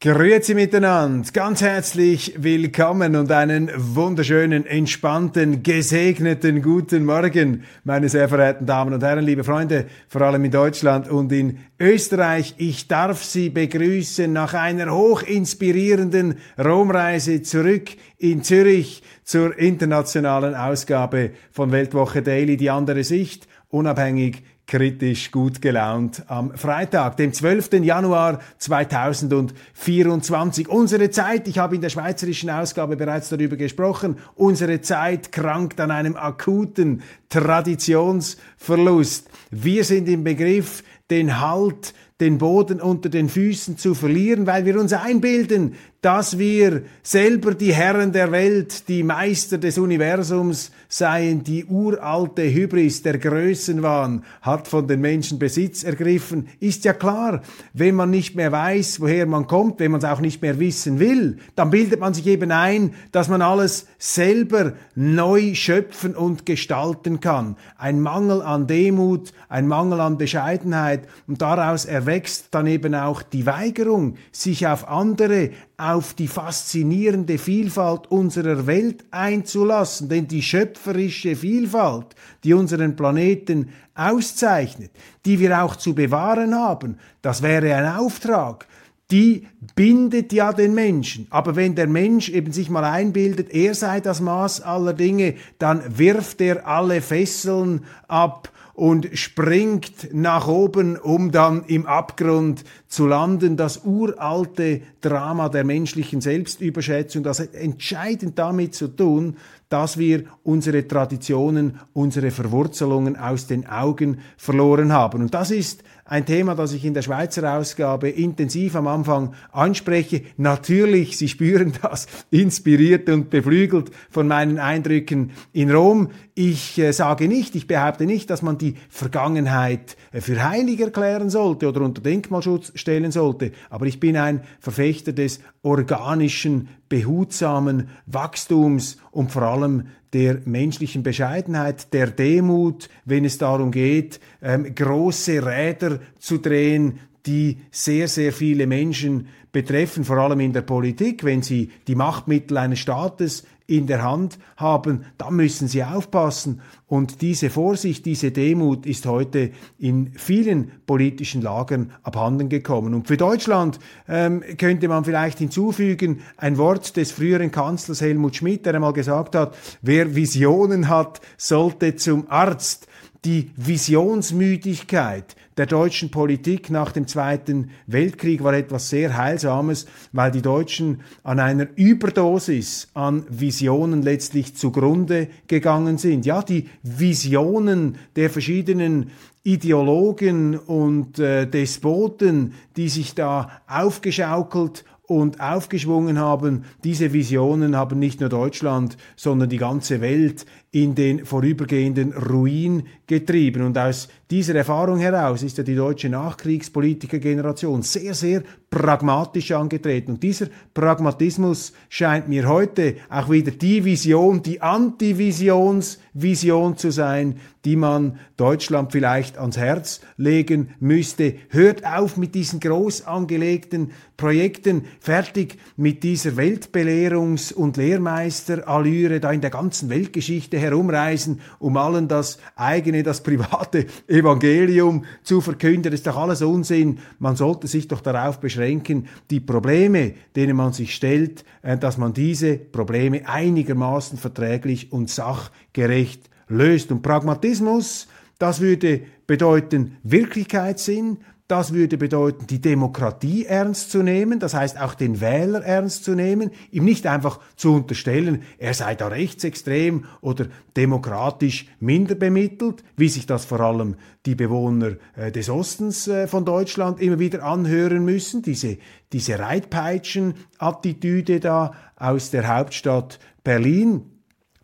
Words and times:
Grüezi 0.00 0.54
miteinander, 0.54 1.28
ganz 1.32 1.60
herzlich 1.60 2.34
willkommen 2.36 3.16
und 3.16 3.32
einen 3.32 3.68
wunderschönen, 3.74 4.64
entspannten, 4.64 5.64
gesegneten 5.64 6.62
guten 6.62 7.04
Morgen, 7.04 7.64
meine 7.82 8.08
sehr 8.08 8.28
verehrten 8.28 8.64
Damen 8.64 8.94
und 8.94 9.02
Herren, 9.02 9.24
liebe 9.24 9.42
Freunde, 9.42 9.86
vor 10.06 10.22
allem 10.22 10.44
in 10.44 10.52
Deutschland 10.52 11.10
und 11.10 11.32
in 11.32 11.58
Österreich. 11.80 12.54
Ich 12.58 12.86
darf 12.86 13.24
Sie 13.24 13.50
begrüßen 13.50 14.32
nach 14.32 14.54
einer 14.54 14.94
hochinspirierenden 14.94 16.36
Romreise 16.56 17.42
zurück 17.42 17.88
in 18.18 18.44
Zürich 18.44 19.02
zur 19.24 19.58
internationalen 19.58 20.54
Ausgabe 20.54 21.32
von 21.50 21.72
Weltwoche 21.72 22.22
Daily, 22.22 22.56
die 22.56 22.70
andere 22.70 23.02
Sicht, 23.02 23.48
unabhängig, 23.68 24.44
kritisch 24.68 25.32
gut 25.32 25.60
gelaunt 25.62 26.22
am 26.28 26.54
Freitag, 26.54 27.16
dem 27.16 27.32
12. 27.32 27.82
Januar 27.82 28.38
2024. 28.58 30.68
Unsere 30.68 31.10
Zeit, 31.10 31.48
ich 31.48 31.58
habe 31.58 31.74
in 31.74 31.80
der 31.80 31.88
schweizerischen 31.88 32.50
Ausgabe 32.50 32.96
bereits 32.96 33.30
darüber 33.30 33.56
gesprochen, 33.56 34.18
unsere 34.36 34.82
Zeit 34.82 35.32
krankt 35.32 35.80
an 35.80 35.90
einem 35.90 36.16
akuten 36.16 37.02
Traditionsverlust. 37.30 39.30
Wir 39.50 39.84
sind 39.84 40.06
im 40.06 40.22
Begriff, 40.22 40.84
den 41.10 41.40
Halt, 41.40 41.94
den 42.20 42.36
Boden 42.36 42.82
unter 42.82 43.08
den 43.08 43.30
Füßen 43.30 43.78
zu 43.78 43.94
verlieren, 43.94 44.46
weil 44.46 44.66
wir 44.66 44.78
uns 44.78 44.92
einbilden, 44.92 45.76
dass 46.00 46.38
wir 46.38 46.82
selber 47.02 47.54
die 47.54 47.74
Herren 47.74 48.12
der 48.12 48.30
Welt, 48.30 48.88
die 48.88 49.02
Meister 49.02 49.58
des 49.58 49.78
Universums 49.78 50.70
seien. 50.88 51.42
Die 51.42 51.64
uralte 51.64 52.42
Hybris, 52.42 53.02
der 53.02 53.18
Größenwahn 53.18 54.22
hat 54.40 54.68
von 54.68 54.86
den 54.86 55.00
Menschen 55.00 55.40
Besitz 55.40 55.82
ergriffen. 55.82 56.48
Ist 56.60 56.84
ja 56.84 56.92
klar, 56.92 57.42
wenn 57.72 57.96
man 57.96 58.10
nicht 58.10 58.36
mehr 58.36 58.52
weiß, 58.52 59.00
woher 59.00 59.26
man 59.26 59.48
kommt, 59.48 59.80
wenn 59.80 59.90
man 59.90 59.98
es 59.98 60.04
auch 60.04 60.20
nicht 60.20 60.40
mehr 60.40 60.60
wissen 60.60 61.00
will, 61.00 61.38
dann 61.56 61.70
bildet 61.70 61.98
man 61.98 62.14
sich 62.14 62.26
eben 62.28 62.52
ein, 62.52 62.94
dass 63.10 63.28
man 63.28 63.42
alles 63.42 63.88
selber 63.98 64.74
neu 64.94 65.56
schöpfen 65.56 66.14
und 66.14 66.46
gestalten 66.46 67.18
kann. 67.18 67.56
Ein 67.76 68.00
Mangel 68.00 68.40
an 68.42 68.68
Demut, 68.68 69.32
ein 69.48 69.66
Mangel 69.66 70.00
an 70.00 70.16
Bescheidenheit 70.16 71.08
und 71.26 71.42
daraus 71.42 71.86
erwächst 71.86 72.48
dann 72.52 72.68
eben 72.68 72.94
auch 72.94 73.22
die 73.22 73.46
Weigerung, 73.46 74.14
sich 74.30 74.68
auf 74.68 74.88
andere 74.88 75.50
auf 75.78 76.12
die 76.12 76.26
faszinierende 76.26 77.38
Vielfalt 77.38 78.10
unserer 78.10 78.66
Welt 78.66 79.04
einzulassen, 79.12 80.08
denn 80.08 80.26
die 80.26 80.42
schöpferische 80.42 81.36
Vielfalt, 81.36 82.16
die 82.42 82.52
unseren 82.52 82.96
Planeten 82.96 83.70
auszeichnet, 83.94 84.90
die 85.24 85.38
wir 85.38 85.62
auch 85.62 85.76
zu 85.76 85.94
bewahren 85.94 86.52
haben, 86.52 86.98
das 87.22 87.42
wäre 87.42 87.74
ein 87.76 87.96
Auftrag, 87.96 88.66
die 89.12 89.46
bindet 89.76 90.32
ja 90.32 90.52
den 90.52 90.74
Menschen. 90.74 91.28
Aber 91.30 91.54
wenn 91.54 91.76
der 91.76 91.86
Mensch 91.86 92.28
eben 92.28 92.52
sich 92.52 92.68
mal 92.68 92.84
einbildet, 92.84 93.50
er 93.54 93.74
sei 93.74 94.00
das 94.00 94.20
Maß 94.20 94.62
aller 94.62 94.94
Dinge, 94.94 95.34
dann 95.60 95.96
wirft 95.96 96.40
er 96.40 96.66
alle 96.66 97.00
Fesseln 97.00 97.84
ab 98.08 98.50
und 98.78 99.08
springt 99.18 100.14
nach 100.14 100.46
oben, 100.46 100.96
um 100.96 101.32
dann 101.32 101.64
im 101.64 101.84
Abgrund 101.84 102.62
zu 102.86 103.08
landen. 103.08 103.56
Das 103.56 103.84
uralte 103.84 104.82
Drama 105.00 105.48
der 105.48 105.64
menschlichen 105.64 106.20
Selbstüberschätzung, 106.20 107.24
das 107.24 107.40
hat 107.40 107.56
entscheidend 107.56 108.38
damit 108.38 108.76
zu 108.76 108.86
tun, 108.86 109.36
dass 109.68 109.98
wir 109.98 110.26
unsere 110.44 110.86
Traditionen, 110.86 111.80
unsere 111.92 112.30
Verwurzelungen 112.30 113.16
aus 113.16 113.48
den 113.48 113.66
Augen 113.66 114.20
verloren 114.36 114.92
haben. 114.92 115.22
Und 115.22 115.34
das 115.34 115.50
ist 115.50 115.82
ein 116.08 116.24
Thema, 116.24 116.54
das 116.54 116.72
ich 116.72 116.84
in 116.84 116.94
der 116.94 117.02
Schweizer 117.02 117.56
Ausgabe 117.56 118.08
intensiv 118.08 118.74
am 118.76 118.86
Anfang 118.86 119.34
anspreche. 119.52 120.22
Natürlich, 120.38 121.18
Sie 121.18 121.28
spüren 121.28 121.74
das, 121.82 122.06
inspiriert 122.30 123.08
und 123.10 123.28
beflügelt 123.28 123.90
von 124.10 124.26
meinen 124.26 124.58
Eindrücken 124.58 125.32
in 125.52 125.70
Rom. 125.70 126.08
Ich 126.34 126.78
äh, 126.78 126.92
sage 126.92 127.28
nicht, 127.28 127.54
ich 127.54 127.66
behaupte 127.66 128.06
nicht, 128.06 128.30
dass 128.30 128.42
man 128.42 128.56
die 128.56 128.76
Vergangenheit 128.88 129.96
äh, 130.10 130.22
für 130.22 130.42
heilig 130.42 130.80
erklären 130.80 131.28
sollte 131.28 131.68
oder 131.68 131.82
unter 131.82 132.00
Denkmalschutz 132.00 132.72
stellen 132.74 133.12
sollte, 133.12 133.52
aber 133.68 133.84
ich 133.86 134.00
bin 134.00 134.16
ein 134.16 134.40
Verfechter 134.60 135.12
des 135.12 135.40
organischen, 135.62 136.68
behutsamen 136.88 137.90
Wachstums 138.06 138.96
und 139.10 139.30
vor 139.30 139.42
allem 139.42 139.88
der 140.12 140.38
menschlichen 140.44 141.02
Bescheidenheit, 141.02 141.92
der 141.92 142.08
Demut, 142.08 142.88
wenn 143.04 143.24
es 143.24 143.38
darum 143.38 143.70
geht, 143.70 144.20
ähm, 144.42 144.74
große 144.74 145.44
Räder 145.44 146.00
zu 146.18 146.38
drehen, 146.38 147.00
die 147.28 147.58
sehr, 147.70 148.08
sehr 148.08 148.32
viele 148.32 148.66
Menschen 148.66 149.28
betreffen, 149.52 150.04
vor 150.04 150.16
allem 150.16 150.40
in 150.40 150.54
der 150.54 150.62
Politik, 150.62 151.24
wenn 151.24 151.42
sie 151.42 151.70
die 151.86 151.94
Machtmittel 151.94 152.56
eines 152.56 152.78
Staates 152.78 153.44
in 153.66 153.86
der 153.86 154.02
Hand 154.02 154.38
haben, 154.56 155.04
dann 155.18 155.36
müssen 155.36 155.68
sie 155.68 155.84
aufpassen. 155.84 156.62
Und 156.86 157.20
diese 157.20 157.50
Vorsicht, 157.50 158.06
diese 158.06 158.30
Demut 158.30 158.86
ist 158.86 159.04
heute 159.04 159.50
in 159.78 160.12
vielen 160.16 160.72
politischen 160.86 161.42
Lagern 161.42 161.92
abhanden 162.02 162.48
gekommen. 162.48 162.94
Und 162.94 163.08
für 163.08 163.18
Deutschland 163.18 163.78
ähm, 164.08 164.42
könnte 164.56 164.88
man 164.88 165.04
vielleicht 165.04 165.38
hinzufügen 165.38 166.22
ein 166.38 166.56
Wort 166.56 166.96
des 166.96 167.12
früheren 167.12 167.50
Kanzlers 167.50 168.00
Helmut 168.00 168.36
Schmidt, 168.36 168.64
der 168.64 168.74
einmal 168.74 168.94
gesagt 168.94 169.34
hat, 169.34 169.54
wer 169.82 170.16
Visionen 170.16 170.88
hat, 170.88 171.20
sollte 171.36 171.94
zum 171.94 172.24
Arzt. 172.30 172.87
Die 173.24 173.50
Visionsmüdigkeit 173.56 175.34
der 175.56 175.66
deutschen 175.66 176.10
Politik 176.10 176.70
nach 176.70 176.92
dem 176.92 177.08
Zweiten 177.08 177.70
Weltkrieg 177.88 178.44
war 178.44 178.54
etwas 178.54 178.90
sehr 178.90 179.16
Heilsames, 179.16 179.86
weil 180.12 180.30
die 180.30 180.40
Deutschen 180.40 181.00
an 181.24 181.40
einer 181.40 181.66
Überdosis 181.74 182.86
an 182.94 183.26
Visionen 183.28 184.02
letztlich 184.02 184.54
zugrunde 184.54 185.26
gegangen 185.48 185.98
sind. 185.98 186.26
Ja, 186.26 186.42
die 186.42 186.68
Visionen 186.84 187.96
der 188.14 188.30
verschiedenen 188.30 189.10
Ideologen 189.42 190.56
und 190.56 191.18
äh, 191.18 191.46
Despoten, 191.46 192.54
die 192.76 192.88
sich 192.88 193.16
da 193.16 193.62
aufgeschaukelt 193.66 194.84
und 195.08 195.40
aufgeschwungen 195.40 196.18
haben. 196.18 196.64
Diese 196.84 197.14
Visionen 197.14 197.74
haben 197.74 197.98
nicht 197.98 198.20
nur 198.20 198.28
Deutschland, 198.28 198.98
sondern 199.16 199.48
die 199.48 199.56
ganze 199.56 200.02
Welt 200.02 200.44
in 200.70 200.94
den 200.94 201.24
vorübergehenden 201.24 202.12
Ruin 202.12 202.84
getrieben. 203.06 203.62
Und 203.62 203.78
aus 203.78 204.08
dieser 204.30 204.54
Erfahrung 204.54 204.98
heraus 204.98 205.42
ist 205.42 205.56
ja 205.56 205.64
die 205.64 205.74
deutsche 205.74 206.10
Nachkriegspolitikergeneration 206.10 207.82
sehr, 207.82 208.12
sehr 208.12 208.42
pragmatisch 208.68 209.52
angetreten. 209.52 210.12
Und 210.12 210.22
dieser 210.22 210.48
Pragmatismus 210.74 211.72
scheint 211.88 212.28
mir 212.28 212.46
heute 212.46 212.96
auch 213.08 213.30
wieder 213.30 213.52
die 213.52 213.86
Vision, 213.86 214.42
die 214.42 214.60
Antivisionsvision 214.60 216.76
zu 216.76 216.90
sein, 216.90 217.40
die 217.64 217.76
man 217.76 218.18
Deutschland 218.36 218.92
vielleicht 218.92 219.38
ans 219.38 219.56
Herz 219.56 220.00
legen 220.16 220.74
müsste. 220.80 221.34
Hört 221.48 221.86
auf 221.86 222.16
mit 222.16 222.34
diesen 222.34 222.60
groß 222.60 223.06
angelegten 223.06 223.92
Projekten, 224.16 224.84
fertig 225.00 225.58
mit 225.76 226.02
dieser 226.02 226.32
Weltbelehrungs- 226.32 227.52
und 227.52 227.76
Lehrmeisterallüre 227.76 229.20
da 229.20 229.32
in 229.32 229.40
der 229.40 229.50
ganzen 229.50 229.90
Weltgeschichte 229.90 230.58
herumreisen, 230.58 231.40
um 231.58 231.76
allen 231.76 232.08
das 232.08 232.38
eigene, 232.56 233.02
das 233.02 233.22
private 233.22 233.86
Evangelium 234.18 235.04
zu 235.22 235.40
verkünden. 235.40 235.84
Das 235.84 235.94
ist 235.94 236.06
doch 236.06 236.16
alles 236.16 236.42
Unsinn. 236.42 236.98
Man 237.18 237.36
sollte 237.36 237.66
sich 237.66 237.88
doch 237.88 238.00
darauf 238.00 238.40
beschränken, 238.40 239.08
die 239.30 239.40
Probleme, 239.40 240.14
denen 240.36 240.56
man 240.56 240.72
sich 240.72 240.94
stellt, 240.94 241.44
äh, 241.62 241.78
dass 241.78 241.98
man 241.98 242.12
diese 242.12 242.56
Probleme 242.56 243.28
einigermaßen 243.28 244.18
verträglich 244.18 244.92
und 244.92 245.10
sachgerecht 245.10 246.28
löst. 246.48 246.90
Und 246.90 247.02
Pragmatismus, 247.02 248.08
das 248.38 248.60
würde 248.60 249.02
bedeuten 249.26 249.96
Wirklichkeitssinn, 250.02 251.18
das 251.48 251.72
würde 251.72 251.96
bedeuten, 251.96 252.46
die 252.46 252.60
Demokratie 252.60 253.46
ernst 253.46 253.90
zu 253.90 254.02
nehmen, 254.02 254.38
das 254.38 254.52
heißt 254.52 254.78
auch 254.78 254.92
den 254.92 255.22
Wähler 255.22 255.64
ernst 255.64 256.04
zu 256.04 256.14
nehmen, 256.14 256.50
ihm 256.70 256.84
nicht 256.84 257.06
einfach 257.06 257.40
zu 257.56 257.74
unterstellen, 257.74 258.42
er 258.58 258.74
sei 258.74 258.94
da 258.94 259.08
rechtsextrem 259.08 260.04
oder 260.20 260.48
demokratisch 260.76 261.66
minder 261.80 262.16
bemittelt, 262.16 262.84
wie 262.98 263.08
sich 263.08 263.24
das 263.24 263.46
vor 263.46 263.60
allem 263.60 263.96
die 264.26 264.34
Bewohner 264.34 264.96
äh, 265.16 265.32
des 265.32 265.48
Ostens 265.48 266.06
äh, 266.06 266.28
von 266.28 266.44
Deutschland 266.44 267.00
immer 267.00 267.18
wieder 267.18 267.42
anhören 267.42 268.04
müssen, 268.04 268.42
diese, 268.42 268.76
diese 269.14 269.38
Reitpeitschen-Attitüde 269.38 271.40
da 271.40 271.72
aus 271.96 272.30
der 272.30 272.46
Hauptstadt 272.46 273.18
Berlin. 273.42 274.02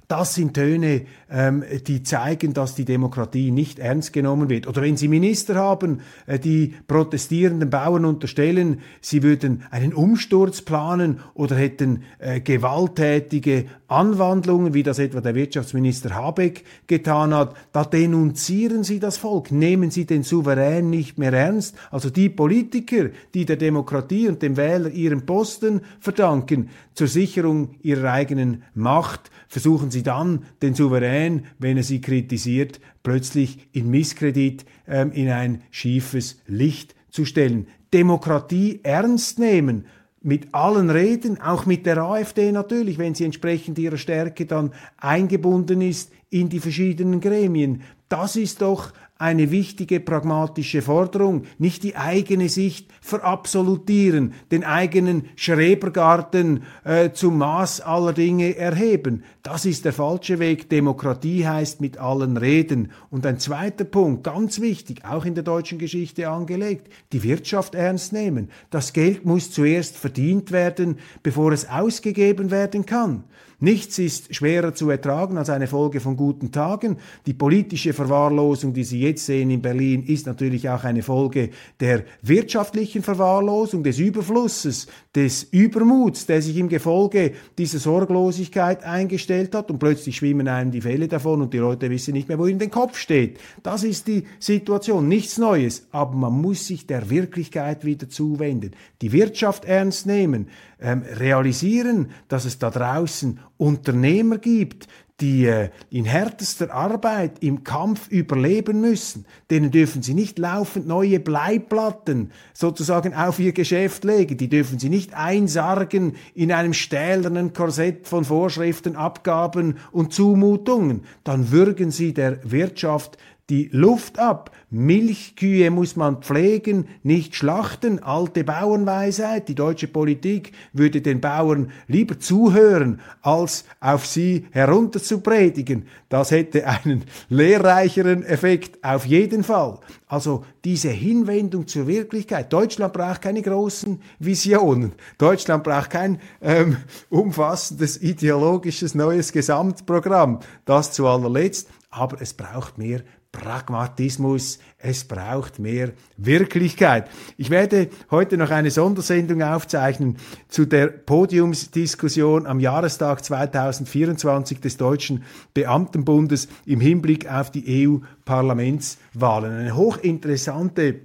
Das 0.07 0.35
sind 0.35 0.53
Töne, 0.53 1.07
ähm, 1.35 1.65
die 1.87 2.05
zeigen, 2.05 2.55
dass 2.55 2.77
die 2.77 2.85
Demokratie 2.85 3.51
nicht 3.51 3.81
ernst 3.81 4.13
genommen 4.13 4.49
wird. 4.49 4.69
Oder 4.69 4.83
wenn 4.83 4.97
Sie 4.97 5.09
Minister 5.09 5.57
haben, 5.57 6.01
äh, 6.27 6.39
die 6.39 6.75
protestierenden 6.87 7.71
Bauern 7.71 8.05
unterstellen, 8.05 8.81
sie 9.01 9.25
würden 9.25 9.65
einen 9.73 9.93
Umsturz 9.93 10.63
planen 10.63 11.19
oder 11.35 11.57
hätten 11.57 12.05
äh, 12.21 12.41
gewalttätige 12.41 13.65
Anwandlungen, 13.89 14.75
wie 14.75 14.85
das 14.85 15.01
etwa 15.01 15.21
der 15.21 15.35
Wirtschaftsminister 15.35 16.15
Habeck 16.15 16.65
getan 16.87 17.35
hat, 17.35 17.55
da 17.73 17.85
denunzieren 17.85 18.85
Sie 18.85 19.01
das 19.01 19.17
Volk, 19.17 19.51
nehmen 19.51 19.91
Sie 19.91 20.07
den 20.07 20.23
Souverän 20.23 20.89
nicht 20.89 21.19
mehr 21.19 21.33
ernst. 21.33 21.77
Also 21.91 22.11
die 22.11 22.29
Politiker, 22.29 23.11
die 23.35 23.45
der 23.45 23.57
Demokratie 23.57 24.29
und 24.29 24.41
dem 24.41 24.57
Wähler 24.57 24.91
ihren 24.91 25.27
Posten 25.27 25.81
verdanken, 25.99 26.71
zur 26.95 27.09
Sicherung 27.09 27.75
ihrer 27.83 28.13
eigenen 28.13 28.63
Macht, 28.75 29.31
versuchen 29.49 29.91
sie 29.91 30.03
dann, 30.03 30.45
den 30.63 30.75
Souverän, 30.75 31.24
wenn 31.59 31.77
er 31.77 31.83
sie 31.83 32.01
kritisiert, 32.01 32.81
plötzlich 33.03 33.69
in 33.73 33.91
Misskredit, 33.91 34.65
ähm, 34.87 35.13
in 35.13 35.29
ein 35.29 35.63
schiefes 35.71 36.41
Licht 36.47 36.95
zu 37.11 37.25
stellen. 37.25 37.67
Demokratie 37.93 38.81
ernst 38.83 39.39
nehmen, 39.39 39.87
mit 40.21 40.55
allen 40.55 40.89
Reden, 40.89 41.41
auch 41.41 41.67
mit 41.67 41.85
der 41.85 41.99
AfD 41.99 42.51
natürlich, 42.51 42.97
wenn 42.99 43.15
sie 43.15 43.27
entsprechend 43.27 43.79
ihrer 43.79 43.99
Stärke 43.99 44.47
dann 44.47 44.73
eingebunden 44.97 45.83
ist 45.83 46.13
in 46.31 46.49
die 46.49 46.61
verschiedenen 46.61 47.21
Gremien. 47.21 47.83
Das 48.09 48.35
ist 48.37 48.63
doch 48.63 48.93
eine 49.25 49.51
wichtige 49.51 50.01
pragmatische 50.01 50.83
Forderung, 50.83 51.45
nicht 51.57 51.83
die 51.83 51.97
eigene 51.97 52.51
Sicht 52.51 52.93
verabsolutieren, 53.01 54.35
den 54.51 54.65
eigenen 54.65 55.31
Schrebergarten 55.35 56.63
äh, 56.85 57.11
zum 57.13 57.39
Maß 57.39 57.81
aller 57.81 58.13
Dinge 58.13 58.55
erheben. 58.55 59.25
Das 59.43 59.65
ist 59.65 59.87
der 59.87 59.95
falsche 59.95 60.41
Weg. 60.41 60.69
Demokratie 60.69 61.47
heißt 61.47 61.81
mit 61.81 61.97
allen 61.97 62.37
reden. 62.37 62.93
Und 63.11 63.25
ein 63.25 63.39
zweiter 63.39 63.85
Punkt, 63.85 64.25
ganz 64.25 64.61
wichtig, 64.61 65.07
auch 65.07 65.25
in 65.25 65.35
der 65.35 65.43
deutschen 65.45 65.79
Geschichte 65.79 66.29
angelegt, 66.29 66.93
die 67.15 67.23
Wirtschaft 67.23 67.75
ernst 67.75 68.13
nehmen. 68.13 68.51
Das 68.69 68.93
Geld 68.93 69.25
muss 69.25 69.51
zuerst 69.51 69.97
verdient 69.97 70.53
werden, 70.53 70.99
bevor 71.23 71.51
es 71.53 71.67
ausgegeben 71.67 72.51
werden 72.51 72.85
kann. 72.85 73.25
Nichts 73.61 73.99
ist 73.99 74.35
schwerer 74.35 74.75
zu 74.75 74.91
ertragen 74.91 75.39
als 75.39 75.51
eine 75.51 75.67
Folge 75.67 76.01
von 76.01 76.17
guten 76.17 76.53
Tagen. 76.53 76.99
Die 77.27 77.35
politische 77.35 77.93
Verwahrlosung, 77.93 78.73
die 78.73 78.85
Sie 78.85 79.01
jetzt 79.01 79.27
sehen 79.27 79.51
in 79.51 79.63
Berlin, 79.63 80.03
ist 80.05 80.27
natürlich 80.27 80.69
auch 80.69 80.85
eine 80.85 81.03
Folge 81.03 81.51
der 81.81 82.05
wirtschaftlichen 82.23 83.03
Verwahrlosung, 83.03 83.83
des 83.83 83.99
Überflusses, 83.99 84.87
des 85.15 85.45
Übermuts, 85.45 86.27
der 86.27 86.43
sich 86.43 86.57
im 86.57 86.69
Gefolge 86.69 87.33
dieser 87.57 87.79
Sorglosigkeit 87.79 88.83
eingestellt 88.83 89.55
hat. 89.55 89.71
Und 89.71 89.79
plötzlich 89.79 90.17
schwimmen 90.17 90.49
einem 90.49 90.73
die 90.73 90.81
Fälle 90.81 91.07
davon 91.07 91.41
und 91.43 91.55
die 91.55 91.59
Leute 91.59 91.89
wissen 91.91 92.15
nicht 92.15 92.29
mehr, 92.29 92.39
wo 92.39 92.47
ihnen 92.47 92.59
den 92.59 92.71
Kopf 92.71 92.99
steht. 92.99 93.39
Das 93.63 93.85
ist 93.85 94.09
die 94.09 94.25
Situation, 94.41 95.07
nichts 95.07 95.39
Neues, 95.39 95.87
aber 95.93 96.17
man 96.17 96.33
muss 96.33 96.67
sich 96.67 96.87
der 96.87 97.11
Wirklichkeit 97.11 97.85
wieder 97.85 98.09
zuwenden, 98.09 98.73
die 99.03 99.13
Wirtschaft 99.13 99.65
ernst 99.65 100.07
nehmen, 100.07 100.49
ähm, 100.81 101.03
realisieren, 101.03 102.11
dass 102.29 102.45
es 102.45 102.59
da 102.59 102.71
draußen 102.71 103.39
Unternehmer 103.57 104.39
gibt, 104.39 104.89
die 105.21 105.47
äh, 105.47 105.71
in 105.91 106.05
härtester 106.05 106.73
Arbeit 106.73 107.43
im 107.43 107.63
Kampf 107.63 108.09
überleben 108.09 108.81
müssen, 108.81 109.27
denen 109.49 109.71
dürfen 109.71 110.03
sie 110.03 110.15
nicht 110.15 110.41
laufend 110.41 110.89
neue 110.89 111.21
Bleiplatten 111.21 112.33
sozusagen 112.53 113.15
auf 113.15 113.39
ihr 113.39 113.53
Geschäft 113.53 114.03
legen, 114.03 114.37
die 114.37 114.49
dürfen 114.49 114.81
sie 114.81 114.89
nicht 114.89 115.15
einsargen 115.15 116.17
in 116.35 116.51
einem 116.51 116.73
stählernen 116.73 117.53
Korsett 117.53 118.09
von 118.09 118.25
Vorschriften, 118.25 118.97
Abgaben 118.97 119.79
und 119.93 120.13
Zumutungen, 120.13 121.05
dann 121.23 121.53
würgen 121.53 121.93
sie 121.93 122.13
der 122.13 122.39
Wirtschaft 122.51 123.17
die 123.51 123.69
Luft 123.73 124.19
ab. 124.19 124.51
Milchkühe 124.71 125.71
muss 125.71 125.97
man 125.97 126.23
pflegen, 126.23 126.89
nicht 127.03 127.37
schlachten. 127.37 128.03
Alte 128.03 128.43
Bauernweisheit. 128.43 129.49
Die 129.49 129.55
deutsche 129.55 129.87
Politik 129.87 130.53
würde 130.73 131.03
den 131.03 131.21
Bauern 131.21 131.71
lieber 131.87 132.19
zuhören, 132.19 133.01
als 133.21 133.67
auf 133.81 134.07
sie 134.07 134.47
herunterzupredigen. 134.51 135.87
Das 136.09 136.31
hätte 136.31 136.67
einen 136.67 137.05
lehrreicheren 137.29 138.25
Effekt 138.25 138.83
auf 138.83 139.05
jeden 139.05 139.45
Fall. 139.45 139.79
Also 140.07 140.45
diese 140.65 140.89
Hinwendung 140.91 141.67
zur 141.67 141.87
Wirklichkeit. 141.87 142.51
Deutschland 142.51 142.95
braucht 142.95 143.21
keine 143.21 143.43
großen 143.43 144.01
Visionen. 144.19 144.93
Deutschland 145.19 145.65
braucht 145.65 145.91
kein 145.91 146.19
ähm, 146.41 146.79
umfassendes 147.11 148.01
ideologisches 148.01 148.95
neues 148.95 149.33
Gesamtprogramm. 149.33 150.41
Das 150.65 150.93
zu 150.93 151.07
allerletzt. 151.07 151.69
Aber 151.91 152.21
es 152.21 152.35
braucht 152.35 152.77
mehr 152.77 153.03
Pragmatismus, 153.35 154.61
es 154.79 155.05
braucht 155.05 155.59
mehr 155.59 155.91
Wirklichkeit. 156.17 157.11
Ich 157.37 157.51
werde 157.51 157.89
heute 158.11 158.37
noch 158.37 158.51
eine 158.51 158.71
Sondersendung 158.71 159.43
aufzeichnen 159.43 160.17
zu 160.49 160.65
der 160.65 160.87
Podiumsdiskussion 160.87 162.47
am 162.47 162.61
Jahrestag 162.61 163.25
2024 163.25 164.61
des 164.61 164.77
Deutschen 164.77 165.25
Beamtenbundes 165.53 166.49
im 166.65 166.81
Hinblick 166.81 167.31
auf 167.31 167.51
die 167.51 167.87
EU-Parlamentswahlen. 167.87 169.53
Eine 169.53 169.77
hochinteressante 169.77 171.01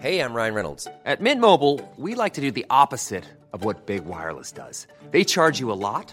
Hey, 0.00 0.18
I'm 0.18 0.34
Ryan 0.34 0.54
Reynolds. 0.54 0.88
At 1.04 1.20
Mint 1.20 1.40
Mobile, 1.40 1.78
we 1.96 2.16
like 2.16 2.34
to 2.34 2.40
do 2.40 2.50
the 2.50 2.66
opposite 2.68 3.22
of 3.52 3.64
what 3.64 3.86
Big 3.86 4.04
Wireless 4.04 4.50
does. 4.50 4.88
They 5.12 5.22
charge 5.22 5.60
you 5.60 5.70
a 5.70 5.78
lot. 5.78 6.12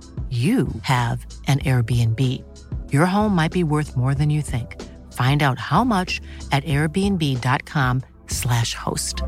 you 0.31 0.67
have 0.83 1.25
an 1.47 1.59
Airbnb. 1.59 2.41
Your 2.93 3.05
home 3.05 3.35
might 3.35 3.51
be 3.51 3.65
worth 3.65 3.97
more 3.97 4.15
than 4.15 4.29
you 4.29 4.41
think. 4.41 4.81
Find 5.11 5.43
out 5.43 5.59
how 5.59 5.83
much 5.83 6.21
at 6.53 6.63
airbnb.com/slash 6.63 8.75
host. 8.75 9.23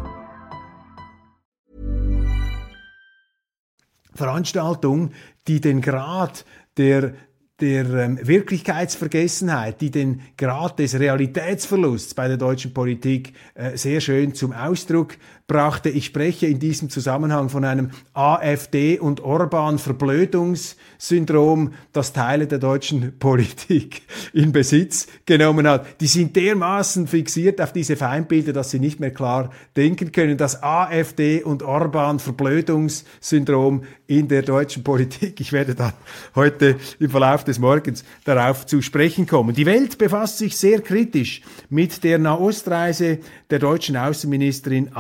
Veranstaltung, 4.16 5.12
die 5.48 5.60
den 5.60 5.82
Grad 5.82 6.46
der 6.78 7.16
der 7.60 7.86
ähm, 7.94 8.20
Wirklichkeitsvergessenheit, 8.22 9.80
die 9.80 9.92
den 9.92 10.22
Grad 10.38 10.80
des 10.80 11.00
Realitätsverlusts 11.00 12.14
bei 12.14 12.28
der 12.28 12.38
deutschen 12.38 12.74
Politik 12.74 13.34
äh, 13.54 13.78
sehr 13.78 14.02
schön 14.02 14.34
zum 14.34 14.52
Ausdruck 14.52 15.18
brachte. 15.54 15.90
Ich 15.90 16.08
spreche 16.08 16.48
in 16.48 16.60
diesem 16.60 16.90
Zusammenhang 16.90 17.48
von 17.48 17.64
einem 17.64 17.92
AfD- 18.14 19.00
und 19.00 19.22
Orban-Verblödungssyndrom, 19.22 21.72
das 21.94 22.12
Teile 22.12 22.48
der 22.48 22.60
deutschen 22.60 23.18
Politik 23.20 24.02
in 24.34 24.52
Besitz 24.52 25.08
genommen 25.26 25.66
hat. 25.66 26.02
Die 26.02 26.08
sind 26.08 26.36
dermaßen 26.36 27.08
fixiert 27.08 27.62
auf 27.62 27.72
diese 27.72 27.96
Feindbilder, 27.96 28.52
dass 28.52 28.72
sie 28.72 28.80
nicht 28.80 29.00
mehr 29.00 29.12
klar 29.12 29.52
denken 29.78 30.12
können. 30.12 30.38
Das 30.38 30.62
AfD- 30.62 31.42
und 31.44 31.64
Orban-Verblödungssyndrom 31.64 33.84
in 34.08 34.28
der 34.28 34.42
deutschen 34.42 34.84
Politik. 34.84 35.40
Ich 35.40 35.54
werde 35.54 35.76
dann 35.76 35.94
heute 36.36 36.76
im 37.00 37.10
Verlauf 37.10 37.44
des 37.44 37.60
Morgens 37.60 38.04
darauf 38.26 38.66
zu 38.66 38.82
sprechen 38.82 39.28
kommen. 39.28 39.56
Die 39.56 39.66
Welt 39.66 39.98
befasst 39.98 40.40
sich 40.40 40.58
sehr 40.58 40.82
kritisch 40.82 41.42
mit 41.70 42.04
der 42.04 42.18
Nahostreise 42.18 43.20
der 43.50 43.60
deutschen 43.60 43.96
Außenministerin 43.96 44.94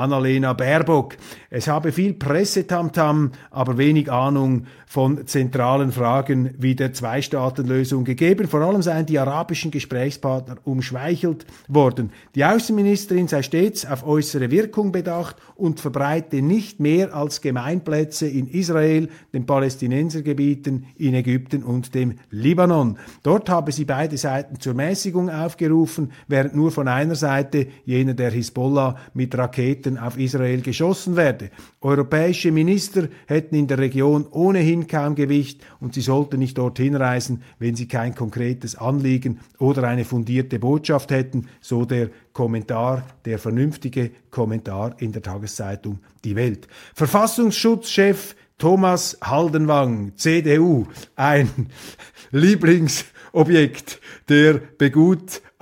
Annalena 0.43 0.53
Baerbock. 0.53 1.17
Es 1.49 1.67
habe 1.67 1.91
viel 1.91 2.13
Pressetamtam, 2.13 3.31
aber 3.51 3.77
wenig 3.77 4.11
Ahnung 4.11 4.65
von 4.85 5.25
zentralen 5.25 5.91
Fragen 5.91 6.53
wie 6.57 6.75
der 6.75 6.93
Zwei-Staaten-Lösung 6.93 8.03
gegeben. 8.03 8.47
Vor 8.47 8.61
allem 8.61 8.81
seien 8.81 9.05
die 9.05 9.17
arabischen 9.17 9.71
Gesprächspartner 9.71 10.57
umschweichelt 10.65 11.45
worden. 11.67 12.11
Die 12.35 12.45
Außenministerin 12.45 13.27
sei 13.27 13.41
stets 13.41 13.85
auf 13.85 14.05
äußere 14.05 14.51
Wirkung 14.51 14.91
bedacht 14.91 15.37
und 15.55 15.79
verbreite 15.79 16.41
nicht 16.41 16.79
mehr 16.79 17.15
als 17.15 17.41
Gemeinplätze 17.41 18.27
in 18.27 18.47
Israel, 18.47 19.09
den 19.33 19.45
Palästinensergebieten, 19.45 20.85
in 20.97 21.13
Ägypten 21.13 21.63
und 21.63 21.95
dem 21.95 22.15
Libanon. 22.29 22.97
Dort 23.23 23.49
habe 23.49 23.71
sie 23.71 23.85
beide 23.85 24.17
Seiten 24.17 24.59
zur 24.59 24.73
Mäßigung 24.73 25.29
aufgerufen, 25.29 26.11
während 26.27 26.55
nur 26.55 26.71
von 26.71 26.87
einer 26.87 27.15
Seite, 27.15 27.67
jener 27.85 28.13
der 28.13 28.31
Hisbollah, 28.31 28.97
mit 29.13 29.35
Raketen 29.37 29.97
auf 29.97 30.17
Israel 30.23 30.61
geschossen 30.61 31.15
werde. 31.15 31.49
Europäische 31.81 32.51
Minister 32.51 33.07
hätten 33.27 33.55
in 33.55 33.67
der 33.67 33.77
Region 33.77 34.25
ohnehin 34.29 34.87
kaum 34.87 35.15
Gewicht 35.15 35.61
und 35.79 35.93
sie 35.93 36.01
sollten 36.01 36.39
nicht 36.39 36.57
dorthin 36.57 36.95
reisen, 36.95 37.43
wenn 37.59 37.75
sie 37.75 37.87
kein 37.87 38.15
konkretes 38.15 38.75
Anliegen 38.75 39.39
oder 39.59 39.83
eine 39.83 40.05
fundierte 40.05 40.59
Botschaft 40.59 41.11
hätten, 41.11 41.47
so 41.61 41.85
der 41.85 42.09
Kommentar, 42.33 43.05
der 43.25 43.39
vernünftige 43.39 44.11
Kommentar 44.29 44.95
in 44.99 45.11
der 45.11 45.21
Tageszeitung 45.21 45.99
Die 46.23 46.35
Welt. 46.35 46.67
Verfassungsschutzchef 46.95 48.35
Thomas 48.57 49.17
Haldenwang, 49.21 50.13
CDU, 50.15 50.87
ein 51.15 51.49
Lieblingsobjekt 52.31 53.99
der 54.29 54.53
Begutachtung 54.77 55.52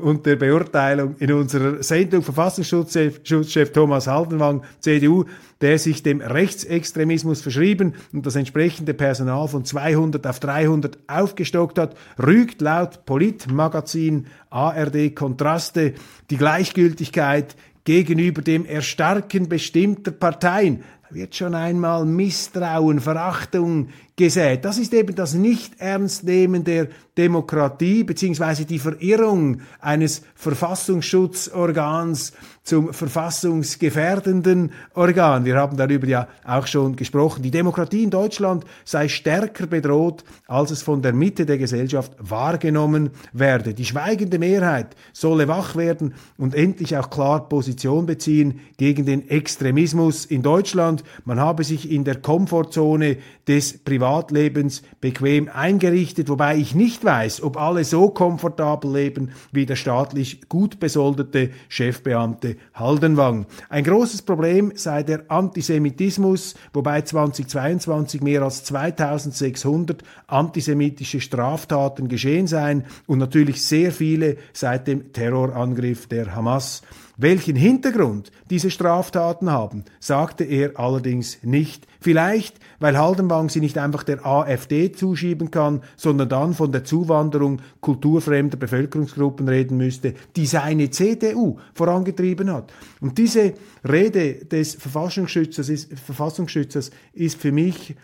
und 0.00 0.26
der 0.26 0.34
Beurteilung 0.34 1.14
in 1.20 1.32
unserer 1.32 1.80
Sendung. 1.80 2.22
Verfassungsschutzchef 2.22 3.72
Thomas 3.72 4.08
Haldenwang, 4.08 4.64
CDU, 4.80 5.24
der 5.60 5.78
sich 5.78 6.02
dem 6.02 6.20
Rechtsextremismus 6.20 7.42
verschrieben 7.42 7.94
und 8.12 8.26
das 8.26 8.34
entsprechende 8.34 8.92
Personal 8.92 9.46
von 9.46 9.64
200 9.64 10.26
auf 10.26 10.40
300 10.40 10.98
aufgestockt 11.06 11.78
hat, 11.78 11.96
rügt 12.20 12.60
laut 12.60 13.06
Politmagazin 13.06 14.26
ARD 14.50 15.14
Kontraste 15.14 15.94
die 16.30 16.38
Gleichgültigkeit 16.38 17.54
gegenüber 17.84 18.42
dem 18.42 18.66
Erstarken 18.66 19.48
bestimmter 19.48 20.10
Parteien 20.10 20.82
wird 21.10 21.34
schon 21.34 21.54
einmal 21.54 22.04
Misstrauen, 22.04 23.00
Verachtung 23.00 23.88
gesät. 24.16 24.64
Das 24.64 24.78
ist 24.78 24.92
eben 24.92 25.14
das 25.14 25.34
Nicht-Ernstnehmen 25.34 26.64
der 26.64 26.88
Demokratie 27.16 28.02
beziehungsweise 28.04 28.64
die 28.64 28.78
Verirrung 28.78 29.60
eines 29.80 30.22
Verfassungsschutzorgans 30.34 32.32
zum 32.66 32.92
verfassungsgefährdenden 32.92 34.72
Organ. 34.94 35.44
Wir 35.44 35.54
haben 35.54 35.76
darüber 35.76 36.06
ja 36.08 36.26
auch 36.44 36.66
schon 36.66 36.96
gesprochen. 36.96 37.42
Die 37.42 37.52
Demokratie 37.52 38.02
in 38.02 38.10
Deutschland 38.10 38.64
sei 38.84 39.08
stärker 39.08 39.68
bedroht, 39.68 40.24
als 40.48 40.72
es 40.72 40.82
von 40.82 41.00
der 41.00 41.12
Mitte 41.12 41.46
der 41.46 41.58
Gesellschaft 41.58 42.12
wahrgenommen 42.18 43.10
werde. 43.32 43.72
Die 43.72 43.84
schweigende 43.84 44.40
Mehrheit 44.40 44.96
solle 45.12 45.46
wach 45.46 45.76
werden 45.76 46.14
und 46.38 46.56
endlich 46.56 46.96
auch 46.96 47.08
klar 47.08 47.48
Position 47.48 48.04
beziehen 48.04 48.58
gegen 48.78 49.06
den 49.06 49.30
Extremismus 49.30 50.24
in 50.24 50.42
Deutschland. 50.42 51.04
Man 51.24 51.38
habe 51.38 51.62
sich 51.62 51.88
in 51.88 52.02
der 52.02 52.16
Komfortzone 52.16 53.18
des 53.46 53.78
Privatlebens 53.78 54.82
bequem 55.00 55.48
eingerichtet, 55.48 56.28
wobei 56.28 56.56
ich 56.56 56.74
nicht 56.74 57.04
weiß, 57.04 57.44
ob 57.44 57.58
alle 57.58 57.84
so 57.84 58.10
komfortabel 58.10 58.92
leben 58.92 59.30
wie 59.52 59.66
der 59.66 59.76
staatlich 59.76 60.48
gut 60.48 60.80
besoldete 60.80 61.50
Chefbeamte 61.68 62.55
Haldenwang. 62.74 63.46
Ein 63.68 63.84
großes 63.84 64.22
Problem 64.22 64.72
sei 64.74 65.02
der 65.02 65.24
Antisemitismus, 65.28 66.54
wobei 66.72 67.02
2022 67.02 68.22
mehr 68.22 68.42
als 68.42 68.64
2600 68.64 70.02
antisemitische 70.26 71.20
Straftaten 71.20 72.08
geschehen 72.08 72.46
seien 72.46 72.84
und 73.06 73.18
natürlich 73.18 73.62
sehr 73.62 73.92
viele 73.92 74.36
seit 74.52 74.86
dem 74.86 75.12
Terrorangriff 75.12 76.06
der 76.06 76.34
Hamas. 76.34 76.82
Welchen 77.18 77.56
Hintergrund 77.56 78.30
diese 78.50 78.70
Straftaten 78.70 79.50
haben, 79.50 79.84
sagte 80.00 80.44
er 80.44 80.78
allerdings 80.78 81.38
nicht. 81.42 81.86
Vielleicht, 81.98 82.60
weil 82.78 82.98
Haldenwang 82.98 83.48
sie 83.48 83.60
nicht 83.60 83.78
einfach 83.78 84.02
der 84.02 84.26
AfD 84.26 84.92
zuschieben 84.92 85.50
kann, 85.50 85.82
sondern 85.96 86.28
dann 86.28 86.52
von 86.52 86.72
der 86.72 86.84
Zuwanderung 86.84 87.62
kulturfremder 87.80 88.58
Bevölkerungsgruppen 88.58 89.48
reden 89.48 89.78
müsste, 89.78 90.12
die 90.36 90.44
seine 90.44 90.90
CDU 90.90 91.56
vorangetrieben 91.72 92.52
hat. 92.52 92.70
Und 93.00 93.16
diese 93.16 93.54
Rede 93.82 94.44
des 94.44 94.74
Verfassungsschützers 94.74 95.70
ist, 95.70 95.98
Verfassungsschützers 95.98 96.90
ist 97.14 97.40
für 97.40 97.50
mich 97.50 97.96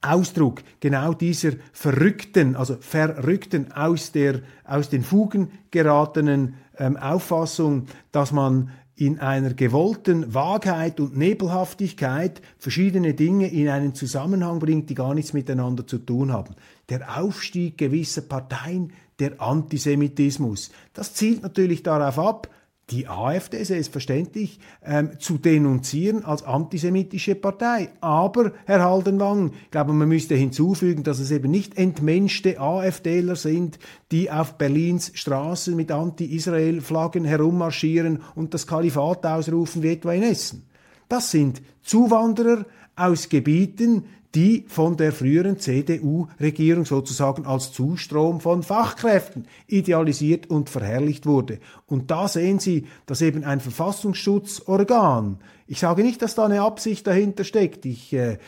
Ausdruck 0.00 0.62
genau 0.80 1.12
dieser 1.12 1.52
verrückten, 1.72 2.56
also 2.56 2.76
verrückten 2.80 3.72
aus 3.72 4.12
der, 4.12 4.42
aus 4.64 4.88
den 4.88 5.02
Fugen 5.02 5.50
geratenen 5.70 6.54
ähm, 6.78 6.96
Auffassung, 6.96 7.86
dass 8.12 8.32
man 8.32 8.70
in 8.98 9.20
einer 9.20 9.54
gewollten 9.54 10.34
Wahrheit 10.34 10.98
und 10.98 11.16
Nebelhaftigkeit 11.16 12.42
verschiedene 12.58 13.14
Dinge 13.14 13.48
in 13.48 13.68
einen 13.68 13.94
Zusammenhang 13.94 14.58
bringt, 14.58 14.90
die 14.90 14.96
gar 14.96 15.14
nichts 15.14 15.32
miteinander 15.32 15.86
zu 15.86 15.98
tun 15.98 16.32
haben. 16.32 16.56
Der 16.88 17.18
Aufstieg 17.18 17.78
gewisser 17.78 18.22
Parteien, 18.22 18.92
der 19.20 19.40
Antisemitismus, 19.40 20.70
das 20.94 21.14
zielt 21.14 21.42
natürlich 21.42 21.84
darauf 21.84 22.18
ab, 22.18 22.48
die 22.90 23.06
AfD 23.06 23.62
selbstverständlich 23.64 24.60
ähm, 24.82 25.18
zu 25.18 25.36
denunzieren 25.36 26.24
als 26.24 26.42
antisemitische 26.42 27.34
Partei. 27.34 27.90
Aber, 28.00 28.52
Herr 28.64 28.82
Haldenwang, 28.82 29.52
ich 29.64 29.70
glaube, 29.70 29.92
man 29.92 30.08
müsste 30.08 30.34
hinzufügen, 30.34 31.02
dass 31.02 31.18
es 31.18 31.30
eben 31.30 31.50
nicht 31.50 31.76
entmenschte 31.76 32.58
AfDler 32.58 33.36
sind, 33.36 33.78
die 34.10 34.30
auf 34.30 34.56
Berlins 34.56 35.12
Straßen 35.14 35.76
mit 35.76 35.90
Anti-Israel-Flaggen 35.90 37.24
herummarschieren 37.24 38.22
und 38.34 38.54
das 38.54 38.66
Kalifat 38.66 39.26
ausrufen 39.26 39.82
wie 39.82 39.92
etwa 39.92 40.12
in 40.12 40.22
Essen. 40.22 40.64
Das 41.08 41.30
sind 41.30 41.62
Zuwanderer 41.82 42.64
aus 42.96 43.28
Gebieten, 43.28 44.04
die 44.38 44.64
von 44.68 44.96
der 44.96 45.10
früheren 45.10 45.58
CDU-Regierung 45.58 46.84
sozusagen 46.84 47.44
als 47.44 47.72
Zustrom 47.72 48.40
von 48.40 48.62
Fachkräften 48.62 49.48
idealisiert 49.66 50.48
und 50.48 50.70
verherrlicht 50.70 51.26
wurde. 51.26 51.58
Und 51.86 52.12
da 52.12 52.28
sehen 52.28 52.60
Sie, 52.60 52.86
dass 53.06 53.20
eben 53.20 53.42
ein 53.42 53.58
Verfassungsschutzorgan 53.58 55.38
ich 55.70 55.80
sage 55.80 56.02
nicht, 56.02 56.22
dass 56.22 56.34
da 56.34 56.46
eine 56.46 56.62
Absicht 56.62 57.06
dahinter 57.06 57.44
steckt. 57.44 57.84
Ich 57.84 58.14
äh, 58.14 58.38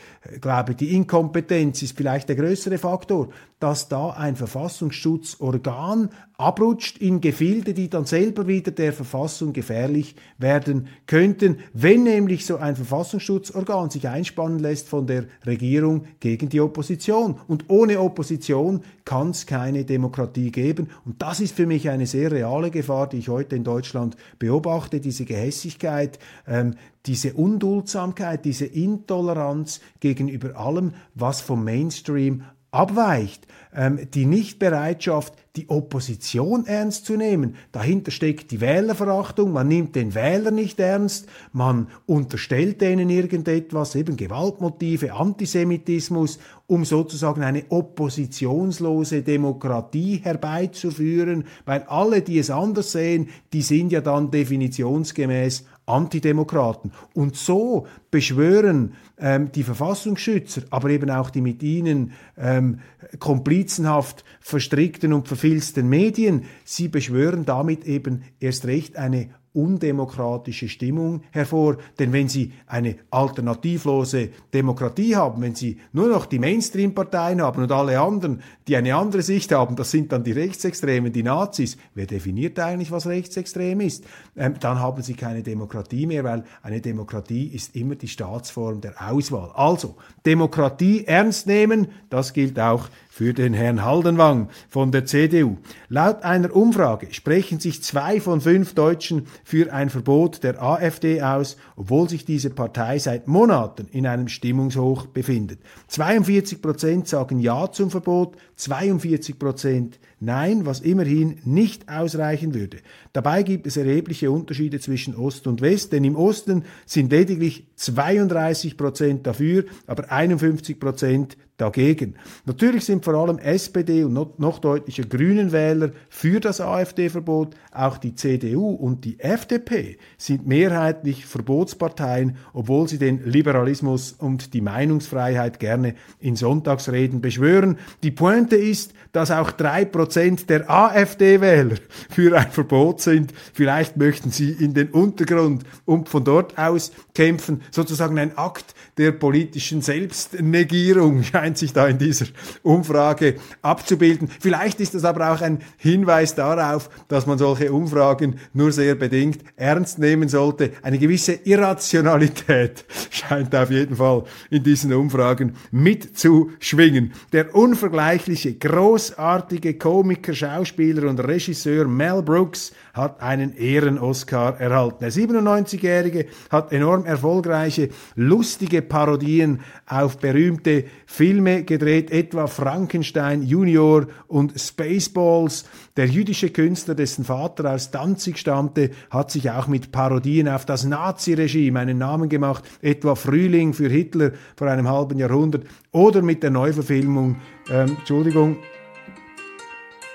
glaube, 0.41 0.75
die 0.75 0.95
Inkompetenz 0.95 1.83
ist 1.83 1.95
vielleicht 1.95 2.31
der 2.31 2.37
größere 2.37 2.79
Faktor, 2.79 3.29
dass 3.59 3.89
da 3.89 4.09
ein 4.09 4.37
Verfassungsschutzorgan 4.37 6.09
abrutscht 6.39 6.97
in 6.97 7.21
Gefilde, 7.21 7.75
die 7.75 7.91
dann 7.91 8.07
selber 8.07 8.47
wieder 8.47 8.71
der 8.71 8.95
Verfassung 8.95 9.53
gefährlich 9.53 10.17
werden 10.39 10.89
könnten, 11.07 11.59
wenn 11.75 12.05
nämlich 12.05 12.47
so 12.47 12.57
ein 12.57 12.75
Verfassungsschutzorgan 12.75 13.91
sich 13.91 14.09
einspannen 14.09 14.59
lässt 14.59 14.89
von 14.89 15.07
der 15.07 15.27
Regierung 15.45 15.80
gegen 16.21 16.49
die 16.49 16.61
Opposition. 16.61 17.37
Und 17.49 17.65
ohne 17.69 18.01
Opposition 18.01 18.83
kann 19.05 19.31
es 19.31 19.47
keine 19.47 19.85
Demokratie 19.85 20.51
geben. 20.51 20.89
Und 21.05 21.23
das 21.23 21.41
ist 21.41 21.55
für 21.55 21.67
mich 21.67 21.89
eine 21.91 22.07
sehr 22.07 22.31
reale 22.31 22.71
Gefahr, 22.71 23.09
die 23.09 23.19
ich 23.19 23.29
heute 23.29 23.57
in 23.57 23.65
Deutschland 23.65 24.17
beobachte, 24.39 25.01
diese 25.01 25.25
Gehässigkeit, 25.25 26.19
ähm, 26.47 26.75
diese 27.07 27.33
Unduldsamkeit, 27.35 28.45
diese 28.45 28.67
Intoleranz 28.67 29.81
gegenüber 30.01 30.57
allem, 30.57 30.93
was 31.15 31.41
vom 31.41 31.65
Mainstream 31.65 32.43
abweicht, 32.71 33.47
ähm, 33.75 34.09
die 34.13 34.27
Nichtbereitschaft, 34.27 35.35
die 35.57 35.69
Opposition 35.69 36.67
ernst 36.67 37.07
zu 37.07 37.17
nehmen. 37.17 37.57
Dahinter 37.73 38.13
steckt 38.13 38.53
die 38.53 38.61
Wählerverachtung, 38.61 39.53
man 39.53 39.67
nimmt 39.67 39.97
den 39.97 40.15
Wähler 40.15 40.53
nicht 40.53 40.79
ernst, 40.79 41.29
man 41.53 41.89
unterstellt 42.07 42.81
denen 42.81 43.11
irgendetwas, 43.11 43.97
eben 43.97 44.17
Gewaltmotive, 44.17 45.13
Antisemitismus, 45.13 46.39
um 46.69 46.85
sozusagen 46.85 47.43
eine 47.43 47.65
oppositionslose 47.69 49.23
Demokratie 49.23 50.21
herbeizuführen, 50.23 51.45
weil 51.65 51.83
alle, 51.83 52.23
die 52.23 52.39
es 52.39 52.51
anders 52.51 52.93
sehen, 52.93 53.29
die 53.53 53.63
sind 53.63 53.91
ja 53.91 54.01
dann 54.01 54.31
definitionsgemäß 54.31 55.65
Antidemokraten. 55.91 56.93
Und 57.15 57.37
so 57.37 57.87
beschwören 58.11 58.95
ähm, 59.19 59.53
die 59.53 59.63
Verfassungsschützer, 59.63 60.63
aber 60.71 60.91
eben 60.91 61.11
auch 61.11 61.31
die 61.31 61.41
mit 61.41 61.63
ihnen 61.63 62.13
ähm, 62.39 62.81
komplizenhaft 63.19 64.25
verstrickten 64.41 65.13
und 65.13 65.29
verfilzten 65.29 65.89
Medien, 65.89 66.45
sie 66.65 66.89
beschwören 66.89 67.45
damit 67.45 67.85
eben 67.85 68.23
erst 68.41 68.67
recht 68.67 68.97
eine 68.97 69.31
undemokratische 69.53 70.69
Stimmung 70.69 71.23
hervor. 71.33 71.77
Denn 71.99 72.13
wenn 72.13 72.29
Sie 72.29 72.53
eine 72.67 72.97
alternativlose 73.11 74.31
Demokratie 74.55 75.17
haben, 75.17 75.43
wenn 75.43 75.55
Sie 75.55 75.79
nur 75.93 76.09
noch 76.09 76.27
die 76.27 76.39
Mainstream-Parteien 76.39 77.43
haben 77.43 77.63
und 77.63 77.73
alle 77.73 77.99
anderen, 77.99 78.43
die 78.69 78.77
eine 78.77 78.95
andere 78.95 79.23
Sicht 79.23 79.53
haben, 79.53 79.75
das 79.75 79.91
sind 79.91 80.13
dann 80.13 80.23
die 80.23 80.33
Rechtsextremen, 80.33 81.13
die 81.13 81.25
Nazis. 81.25 81.77
Wer 81.95 82.07
definiert 82.07 82.59
eigentlich, 82.61 82.93
was 82.93 83.07
rechtsextrem 83.07 83.81
ist? 83.81 84.05
Ähm, 84.37 84.55
dann 84.61 84.79
haben 84.79 85.03
Sie 85.03 85.15
keine 85.15 85.43
Demokratie 85.43 86.07
mehr, 86.07 86.23
weil 86.23 86.45
eine 86.63 86.81
Demokratie 86.81 87.49
ist 87.49 87.75
immer 87.75 87.97
die 87.97 88.09
Staatsform 88.09 88.81
der 88.81 88.95
Auswahl. 89.11 89.51
Also, 89.55 89.97
Demokratie 90.25 91.05
ernst 91.07 91.47
nehmen, 91.47 91.89
das 92.09 92.33
gilt 92.33 92.59
auch 92.61 92.89
für 93.11 93.35
den 93.35 93.53
Herrn 93.53 93.85
Haldenwang 93.85 94.49
von 94.69 94.93
der 94.93 95.05
CDU. 95.05 95.59
Laut 95.89 96.23
einer 96.23 96.55
Umfrage 96.55 97.13
sprechen 97.13 97.59
sich 97.59 97.83
zwei 97.83 98.21
von 98.21 98.41
fünf 98.41 98.75
Deutschen 98.75 99.27
für 99.43 99.73
ein 99.73 99.91
Verbot 99.91 100.45
der 100.45 100.63
AfD 100.63 101.21
aus, 101.21 101.57
obwohl 101.77 102.09
sich 102.09 102.25
diese 102.25 102.51
Partei 102.51 102.99
seit 103.01 103.27
Monaten 103.27 103.89
in 103.91 104.07
einem 104.07 104.29
Stimmungshoch 104.29 105.07
befindet. 105.07 105.59
42 105.89 106.63
Prozent 106.63 107.09
sagen 107.09 107.41
Ja 107.41 107.73
zum 107.73 107.91
Verbot, 107.91 108.37
42 108.57 109.39
Prozent 109.39 109.99
Nein, 110.23 110.67
was 110.67 110.81
immerhin 110.81 111.39
nicht 111.45 111.89
ausreichen 111.89 112.53
würde. 112.53 112.77
Dabei 113.15 113.43
gibt 113.43 113.67
es 113.67 113.79
erhebliche 113.79 114.31
Unterschiede 114.31 114.79
zwischen 114.79 115.17
Ost 115.17 115.47
und 115.47 115.63
West, 115.63 115.95
denn 115.95 116.05
im 116.05 116.15
Osten 116.15 116.65
sind 116.85 117.11
lediglich 117.11 117.67
32 117.77 118.77
Prozent 118.77 119.27
dafür, 119.27 119.65
aber 119.87 120.13
51 120.13 120.79
Prozent 120.79 121.39
dagegen. 121.57 122.15
Natürlich 122.45 122.85
sind 122.85 123.05
vor 123.05 123.15
allem 123.15 123.39
SPD 123.39 124.05
und 124.05 124.39
noch, 124.39 124.59
deutlicher 124.59 125.05
Grünen 125.05 125.53
Wähler 125.53 125.93
für 126.09 126.41
das 126.41 126.61
AfD-Verbot. 126.61 127.55
Auch 127.73 127.99
die 127.99 128.15
CDU 128.15 128.71
und 128.71 129.05
die 129.05 129.21
FDP 129.21 129.99
sind 130.19 130.47
mehrheitlich 130.47 131.27
Verbotsparteien, 131.27 132.37
obwohl 132.53 132.89
sie 132.89 132.99
den 132.99 133.25
Liberalismus 133.25 134.13
und 134.13 134.55
die 134.55 134.61
Meinungsfreiheit 134.61 135.61
gerne 135.61 135.95
in 136.19 136.37
Sonntagsreden 136.37 137.21
beschwören. 137.21 137.79
Die 138.03 138.11
Pointe 138.11 138.57
ist, 138.57 138.93
dass 139.13 139.31
auch 139.31 139.51
drei 139.51 139.85
Prozent 139.85 140.10
der 140.49 140.71
AfD-Wähler 140.71 141.77
für 142.09 142.37
ein 142.37 142.51
Verbot 142.51 143.01
sind. 143.01 143.33
Vielleicht 143.53 143.97
möchten 143.97 144.31
sie 144.31 144.51
in 144.51 144.75
den 144.75 144.91
Untergrund 144.91 145.65
und 145.85 146.09
von 146.09 146.25
dort 146.25 146.59
aus 146.59 146.93
kämpfen. 147.15 147.63
Sozusagen 147.71 148.19
ein 148.19 148.37
Akt 148.37 148.75
der 149.01 149.13
politischen 149.13 149.81
Selbstnegierung 149.81 151.23
scheint 151.23 151.57
sich 151.57 151.73
da 151.73 151.89
in 151.89 151.97
dieser 151.97 152.27
Umfrage 152.63 153.37
abzubilden. 153.63 154.29
Vielleicht 154.41 154.79
ist 154.79 154.95
das 154.95 155.07
aber 155.07 155.33
auch 155.33 155.41
ein 155.41 155.61
Hinweis 155.79 156.35
darauf, 156.35 156.91
dass 157.09 157.27
man 157.27 157.39
solche 157.39 157.73
Umfragen 157.73 158.39
nur 158.53 158.73
sehr 158.73 158.97
bedingt 158.97 159.41
ernst 159.57 159.99
nehmen 159.99 160.29
sollte. 160.29 160.73
Eine 160.83 160.99
gewisse 160.99 161.33
Irrationalität 161.33 162.85
scheint 163.11 163.55
auf 163.55 163.71
jeden 163.71 163.97
Fall 163.97 164.25
in 164.51 164.65
diesen 164.65 164.93
Umfragen 164.93 165.55
mitzuschwingen. 165.71 167.15
Der 167.33 167.55
unvergleichliche, 167.55 168.53
großartige 168.53 169.79
Komiker, 169.79 170.35
Schauspieler 170.35 171.09
und 171.09 171.21
Regisseur 171.21 171.89
Mel 171.89 172.23
Brooks 172.23 172.73
hat 172.93 173.23
einen 173.23 173.57
Ehren-Oscar 173.57 174.61
erhalten. 174.61 174.99
Der 175.01 175.13
97-Jährige 175.13 176.27
hat 176.51 176.71
enorm 176.71 177.07
erfolgreiche, 177.07 177.89
lustige 178.15 178.83
Parodien 178.91 179.61
auf 179.87 180.19
berühmte 180.19 180.85
Filme 181.07 181.65
gedreht, 181.65 182.11
etwa 182.11 182.47
Frankenstein 182.47 183.43
Junior 183.43 184.07
und 184.29 184.61
Spaceballs. 184.61 185.65
Der 185.97 186.07
jüdische 186.07 186.51
Künstler, 186.51 186.95
dessen 186.95 187.25
Vater 187.25 187.73
aus 187.73 187.91
Danzig 187.91 188.37
stammte, 188.37 188.91
hat 189.09 189.31
sich 189.31 189.51
auch 189.51 189.67
mit 189.67 189.93
Parodien 189.93 190.47
auf 190.49 190.67
das 190.67 190.85
Naziregime 190.85 191.81
einen 191.81 191.97
Namen 191.97 192.29
gemacht, 192.29 192.65
etwa 192.83 193.15
Frühling 193.15 193.73
für 193.73 193.89
Hitler 193.89 194.33
vor 194.57 194.69
einem 194.69 194.89
halben 194.89 195.19
Jahrhundert 195.19 195.65
oder 195.93 196.21
mit 196.21 196.43
der 196.43 196.51
Neuverfilmung, 196.51 197.37
ähm, 197.71 197.97
Entschuldigung, 197.99 198.59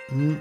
hm, 0.09 0.37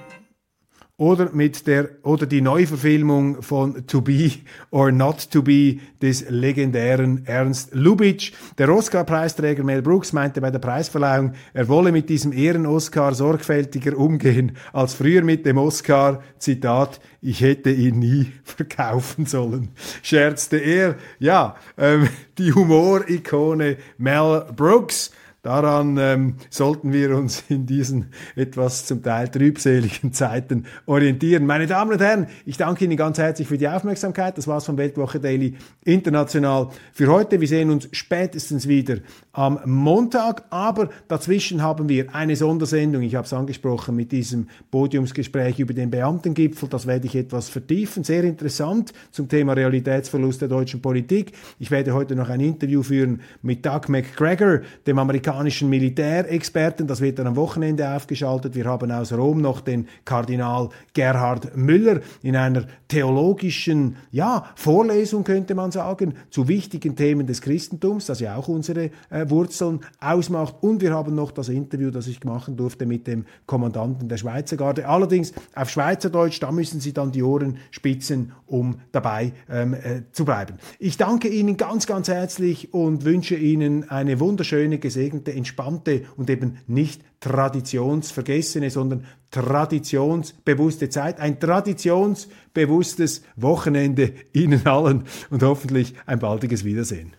oder 0.96 1.30
mit 1.32 1.66
der 1.66 1.88
oder 2.04 2.24
die 2.26 2.40
Neuverfilmung 2.40 3.42
von 3.42 3.84
To 3.88 4.00
Be 4.00 4.30
or 4.70 4.92
Not 4.92 5.28
to 5.32 5.42
Be 5.42 5.78
des 6.00 6.24
legendären 6.28 7.26
Ernst 7.26 7.74
Lubitsch. 7.74 8.32
Der 8.58 8.68
Oscar-Preisträger 8.68 9.64
Mel 9.64 9.82
Brooks 9.82 10.12
meinte 10.12 10.40
bei 10.40 10.52
der 10.52 10.60
Preisverleihung, 10.60 11.32
er 11.52 11.68
wolle 11.68 11.90
mit 11.90 12.08
diesem 12.08 12.32
Ehren-Oscar 12.32 13.12
sorgfältiger 13.12 13.96
umgehen 13.96 14.56
als 14.72 14.94
früher 14.94 15.22
mit 15.22 15.44
dem 15.46 15.58
Oscar. 15.58 16.22
Zitat: 16.38 17.00
Ich 17.20 17.40
hätte 17.40 17.72
ihn 17.72 17.98
nie 17.98 18.30
verkaufen 18.44 19.26
sollen, 19.26 19.70
scherzte 20.02 20.58
er. 20.58 20.94
Ja, 21.18 21.56
ähm, 21.76 22.08
die 22.38 22.52
Humorikone 22.52 23.78
Mel 23.98 24.46
Brooks. 24.54 25.10
Daran 25.44 25.98
ähm, 25.98 26.36
sollten 26.48 26.94
wir 26.94 27.14
uns 27.14 27.44
in 27.50 27.66
diesen 27.66 28.06
etwas 28.34 28.86
zum 28.86 29.02
Teil 29.02 29.28
trübseligen 29.28 30.14
Zeiten 30.14 30.64
orientieren. 30.86 31.44
Meine 31.44 31.66
Damen 31.66 31.92
und 31.92 32.00
Herren, 32.00 32.28
ich 32.46 32.56
danke 32.56 32.86
Ihnen 32.86 32.96
ganz 32.96 33.18
herzlich 33.18 33.46
für 33.46 33.58
die 33.58 33.68
Aufmerksamkeit. 33.68 34.38
Das 34.38 34.48
war's 34.48 34.64
vom 34.64 34.78
Weltwoche 34.78 35.20
Daily 35.20 35.54
International 35.84 36.70
für 36.94 37.08
heute. 37.08 37.42
Wir 37.42 37.48
sehen 37.48 37.68
uns 37.70 37.90
spätestens 37.92 38.66
wieder 38.68 38.96
am 39.32 39.60
Montag, 39.66 40.44
aber 40.48 40.88
dazwischen 41.08 41.60
haben 41.60 41.90
wir 41.90 42.14
eine 42.14 42.36
Sondersendung. 42.36 43.02
Ich 43.02 43.14
habe 43.14 43.26
es 43.26 43.32
angesprochen 43.34 43.96
mit 43.96 44.12
diesem 44.12 44.48
Podiumsgespräch 44.70 45.58
über 45.58 45.74
den 45.74 45.90
Beamtengipfel. 45.90 46.70
Das 46.70 46.86
werde 46.86 47.06
ich 47.06 47.16
etwas 47.16 47.50
vertiefen. 47.50 48.02
Sehr 48.02 48.24
interessant 48.24 48.94
zum 49.10 49.28
Thema 49.28 49.52
Realitätsverlust 49.52 50.40
der 50.40 50.48
deutschen 50.48 50.80
Politik. 50.80 51.32
Ich 51.58 51.70
werde 51.70 51.92
heute 51.92 52.16
noch 52.16 52.30
ein 52.30 52.40
Interview 52.40 52.82
führen 52.82 53.20
mit 53.42 53.66
Doug 53.66 53.88
McGregor, 53.88 54.60
dem 54.86 54.98
Amerikaner 54.98 55.33
amerikanischen 55.34 55.68
Militärexperten. 55.68 56.86
Das 56.86 57.00
wird 57.00 57.18
dann 57.18 57.26
am 57.26 57.36
Wochenende 57.36 57.88
aufgeschaltet. 57.90 58.54
Wir 58.54 58.64
haben 58.66 58.90
aus 58.90 59.12
Rom 59.12 59.40
noch 59.40 59.60
den 59.60 59.88
Kardinal 60.04 60.68
Gerhard 60.92 61.56
Müller 61.56 62.00
in 62.22 62.36
einer 62.36 62.64
theologischen 62.88 63.96
ja, 64.12 64.46
Vorlesung, 64.54 65.24
könnte 65.24 65.54
man 65.54 65.72
sagen, 65.72 66.14
zu 66.30 66.46
wichtigen 66.48 66.96
Themen 66.96 67.26
des 67.26 67.40
Christentums, 67.40 68.06
das 68.06 68.20
ja 68.20 68.36
auch 68.36 68.48
unsere 68.48 68.90
äh, 69.10 69.28
Wurzeln 69.28 69.80
ausmacht. 70.00 70.56
Und 70.60 70.80
wir 70.80 70.94
haben 70.94 71.14
noch 71.14 71.32
das 71.32 71.48
Interview, 71.48 71.90
das 71.90 72.06
ich 72.06 72.22
machen 72.24 72.56
durfte 72.56 72.86
mit 72.86 73.06
dem 73.06 73.24
Kommandanten 73.46 74.08
der 74.08 74.16
Schweizer 74.16 74.56
Garde. 74.56 74.88
Allerdings 74.88 75.32
auf 75.54 75.70
Schweizerdeutsch, 75.70 76.40
da 76.40 76.52
müssen 76.52 76.80
Sie 76.80 76.92
dann 76.92 77.10
die 77.10 77.22
Ohren 77.22 77.58
spitzen, 77.70 78.32
um 78.46 78.76
dabei 78.92 79.32
ähm, 79.50 79.74
äh, 79.74 80.02
zu 80.12 80.24
bleiben. 80.24 80.54
Ich 80.78 80.96
danke 80.96 81.28
Ihnen 81.28 81.56
ganz, 81.56 81.86
ganz 81.86 82.08
herzlich 82.08 82.72
und 82.72 83.04
wünsche 83.04 83.34
Ihnen 83.34 83.88
eine 83.90 84.20
wunderschöne, 84.20 84.78
gesegnete 84.78 85.23
gesegnete, 85.24 85.32
entspannte 85.32 86.02
und 86.16 86.30
eben 86.30 86.58
nicht 86.66 87.02
traditionsvergessene, 87.20 88.70
sondern 88.70 89.06
traditionsbewusste 89.30 90.88
Zeit. 90.88 91.20
Ein 91.20 91.40
traditionsbewusstes 91.40 93.22
Wochenende 93.36 94.12
Ihnen 94.32 94.66
allen 94.66 95.04
und 95.30 95.42
hoffentlich 95.42 95.94
ein 96.06 96.18
baldiges 96.18 96.64
Wiedersehen. 96.64 97.14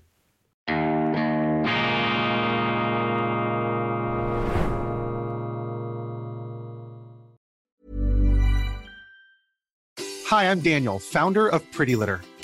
Hi, 10.32 10.50
I'm 10.50 10.62
Daniel, 10.62 11.00
Founder 11.00 11.54
of 11.54 11.62
Pretty 11.72 11.94
Litter. 11.94 12.20